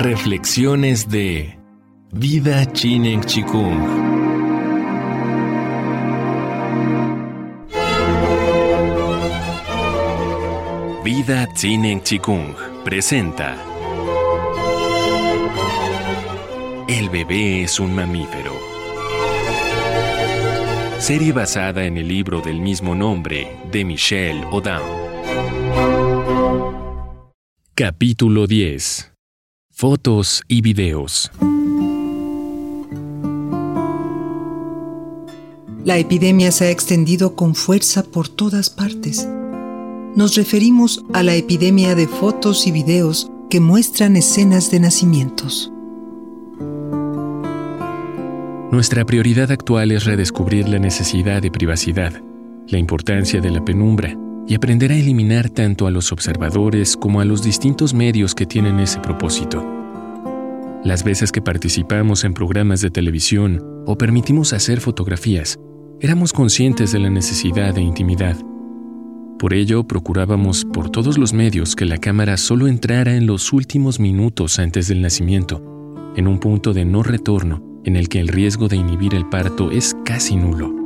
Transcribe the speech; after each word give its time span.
Reflexiones 0.00 1.08
de 1.08 1.58
Vida 2.12 2.64
Chinen 2.72 3.20
Chikung. 3.20 3.80
Vida 11.02 11.52
Chinen 11.52 12.00
Chikung 12.04 12.54
presenta 12.84 13.56
El 16.86 17.08
bebé 17.10 17.64
es 17.64 17.80
un 17.80 17.92
mamífero. 17.92 18.52
Serie 21.00 21.32
basada 21.32 21.84
en 21.84 21.96
el 21.96 22.06
libro 22.06 22.40
del 22.40 22.60
mismo 22.60 22.94
nombre 22.94 23.56
de 23.72 23.84
Michelle 23.84 24.46
Odam. 24.52 24.82
Capítulo 27.74 28.46
10 28.46 29.17
fotos 29.78 30.42
y 30.48 30.60
videos. 30.60 31.30
La 35.84 35.98
epidemia 35.98 36.50
se 36.50 36.64
ha 36.64 36.70
extendido 36.72 37.36
con 37.36 37.54
fuerza 37.54 38.02
por 38.02 38.28
todas 38.28 38.70
partes. 38.70 39.28
Nos 40.16 40.34
referimos 40.34 41.04
a 41.14 41.22
la 41.22 41.36
epidemia 41.36 41.94
de 41.94 42.08
fotos 42.08 42.66
y 42.66 42.72
videos 42.72 43.30
que 43.50 43.60
muestran 43.60 44.16
escenas 44.16 44.72
de 44.72 44.80
nacimientos. 44.80 45.70
Nuestra 48.72 49.04
prioridad 49.04 49.52
actual 49.52 49.92
es 49.92 50.06
redescubrir 50.06 50.68
la 50.68 50.80
necesidad 50.80 51.40
de 51.40 51.52
privacidad, 51.52 52.20
la 52.66 52.78
importancia 52.78 53.40
de 53.40 53.50
la 53.52 53.64
penumbra 53.64 54.18
y 54.48 54.54
aprender 54.54 54.90
a 54.92 54.96
eliminar 54.96 55.50
tanto 55.50 55.86
a 55.86 55.90
los 55.90 56.10
observadores 56.10 56.96
como 56.96 57.20
a 57.20 57.24
los 57.24 57.42
distintos 57.42 57.92
medios 57.92 58.34
que 58.34 58.46
tienen 58.46 58.80
ese 58.80 58.98
propósito. 58.98 59.64
Las 60.84 61.04
veces 61.04 61.32
que 61.32 61.42
participamos 61.42 62.24
en 62.24 62.32
programas 62.32 62.80
de 62.80 62.90
televisión 62.90 63.62
o 63.86 63.98
permitimos 63.98 64.54
hacer 64.54 64.80
fotografías, 64.80 65.58
éramos 66.00 66.32
conscientes 66.32 66.92
de 66.92 66.98
la 66.98 67.10
necesidad 67.10 67.74
de 67.74 67.82
intimidad. 67.82 68.36
Por 69.38 69.52
ello, 69.52 69.84
procurábamos 69.84 70.64
por 70.64 70.90
todos 70.90 71.18
los 71.18 71.32
medios 71.32 71.76
que 71.76 71.84
la 71.84 71.98
cámara 71.98 72.36
solo 72.38 72.68
entrara 72.68 73.16
en 73.16 73.26
los 73.26 73.52
últimos 73.52 74.00
minutos 74.00 74.58
antes 74.58 74.88
del 74.88 75.02
nacimiento, 75.02 75.62
en 76.16 76.26
un 76.26 76.38
punto 76.38 76.72
de 76.72 76.84
no 76.84 77.02
retorno 77.02 77.62
en 77.84 77.96
el 77.96 78.08
que 78.08 78.20
el 78.20 78.28
riesgo 78.28 78.68
de 78.68 78.76
inhibir 78.76 79.14
el 79.14 79.28
parto 79.28 79.70
es 79.70 79.94
casi 80.04 80.36
nulo. 80.36 80.77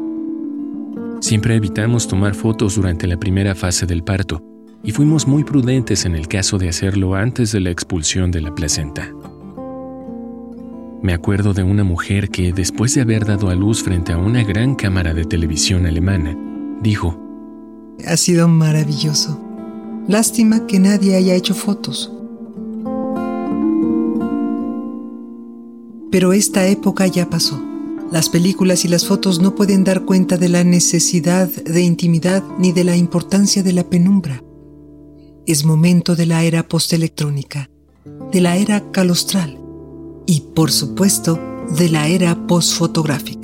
Siempre 1.22 1.54
evitamos 1.54 2.08
tomar 2.08 2.34
fotos 2.34 2.74
durante 2.74 3.06
la 3.06 3.16
primera 3.16 3.54
fase 3.54 3.86
del 3.86 4.02
parto 4.02 4.42
y 4.82 4.90
fuimos 4.90 5.28
muy 5.28 5.44
prudentes 5.44 6.04
en 6.04 6.16
el 6.16 6.26
caso 6.26 6.58
de 6.58 6.68
hacerlo 6.68 7.14
antes 7.14 7.52
de 7.52 7.60
la 7.60 7.70
expulsión 7.70 8.32
de 8.32 8.40
la 8.40 8.52
placenta. 8.52 9.08
Me 11.00 11.14
acuerdo 11.14 11.54
de 11.54 11.62
una 11.62 11.84
mujer 11.84 12.28
que, 12.28 12.52
después 12.52 12.96
de 12.96 13.02
haber 13.02 13.24
dado 13.24 13.50
a 13.50 13.54
luz 13.54 13.84
frente 13.84 14.12
a 14.12 14.18
una 14.18 14.42
gran 14.42 14.74
cámara 14.74 15.14
de 15.14 15.24
televisión 15.24 15.86
alemana, 15.86 16.36
dijo, 16.82 17.16
Ha 18.04 18.16
sido 18.16 18.48
maravilloso. 18.48 19.40
Lástima 20.08 20.66
que 20.66 20.80
nadie 20.80 21.14
haya 21.14 21.36
hecho 21.36 21.54
fotos. 21.54 22.12
Pero 26.10 26.32
esta 26.32 26.66
época 26.66 27.06
ya 27.06 27.30
pasó. 27.30 27.71
Las 28.12 28.28
películas 28.28 28.84
y 28.84 28.88
las 28.88 29.06
fotos 29.06 29.40
no 29.40 29.54
pueden 29.54 29.84
dar 29.84 30.04
cuenta 30.04 30.36
de 30.36 30.50
la 30.50 30.64
necesidad 30.64 31.48
de 31.48 31.80
intimidad 31.80 32.44
ni 32.58 32.70
de 32.70 32.84
la 32.84 32.94
importancia 32.94 33.62
de 33.62 33.72
la 33.72 33.88
penumbra. 33.88 34.44
Es 35.46 35.64
momento 35.64 36.14
de 36.14 36.26
la 36.26 36.44
era 36.44 36.68
postelectrónica, 36.68 37.70
de 38.30 38.42
la 38.42 38.58
era 38.58 38.92
calostral 38.92 39.58
y, 40.26 40.40
por 40.54 40.70
supuesto, 40.70 41.40
de 41.78 41.88
la 41.88 42.06
era 42.06 42.46
postfotográfica. 42.46 43.41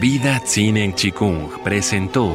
Vida 0.00 0.40
Tsinen 0.40 0.94
Chikung 0.94 1.62
presentó 1.62 2.34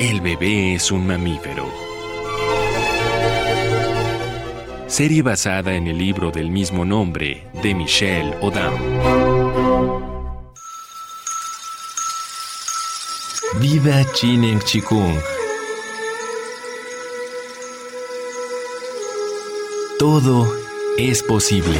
El 0.00 0.20
bebé 0.20 0.74
es 0.74 0.90
un 0.90 1.06
mamífero. 1.06 1.70
Serie 4.88 5.22
basada 5.22 5.76
en 5.76 5.86
el 5.86 5.96
libro 5.96 6.32
del 6.32 6.50
mismo 6.50 6.84
nombre 6.84 7.46
de 7.62 7.72
Michelle 7.72 8.36
Odam. 8.40 8.74
Vida 13.60 14.04
Chinen 14.14 14.58
Chikung. 14.58 15.14
Todo 20.00 20.52
es 20.98 21.22
posible. 21.22 21.78